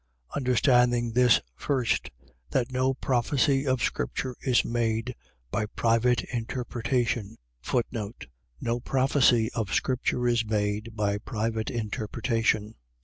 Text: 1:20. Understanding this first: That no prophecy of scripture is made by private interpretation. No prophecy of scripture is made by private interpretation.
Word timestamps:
1:20. 0.31 0.37
Understanding 0.37 1.11
this 1.13 1.41
first: 1.55 2.09
That 2.49 2.71
no 2.71 2.95
prophecy 2.95 3.67
of 3.67 3.83
scripture 3.83 4.35
is 4.41 4.65
made 4.65 5.13
by 5.51 5.67
private 5.67 6.23
interpretation. 6.33 7.37
No 8.63 8.79
prophecy 8.79 9.51
of 9.53 9.71
scripture 9.71 10.27
is 10.27 10.43
made 10.43 10.95
by 10.95 11.19
private 11.19 11.69
interpretation. 11.69 12.73